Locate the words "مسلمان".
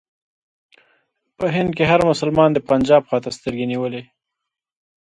2.09-2.49